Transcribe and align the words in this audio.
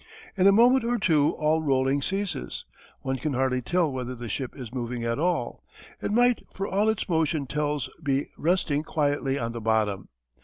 In 0.35 0.47
a 0.47 0.51
moment 0.51 0.83
or 0.83 0.97
two 0.97 1.33
all 1.35 1.61
rolling 1.61 2.01
ceases. 2.01 2.65
One 3.01 3.17
can 3.17 3.33
hardly 3.33 3.61
tell 3.61 3.93
whether 3.93 4.15
the 4.15 4.29
ship 4.29 4.57
is 4.57 4.73
moving 4.73 5.03
at 5.03 5.19
all 5.19 5.61
it 6.01 6.11
might 6.11 6.41
for 6.51 6.67
all 6.67 6.89
its 6.89 7.07
motion 7.07 7.45
tells 7.45 7.87
be 8.01 8.25
resting 8.35 8.81
quietly 8.81 9.37
on 9.37 9.51
the 9.51 9.61
bottom. 9.61 10.09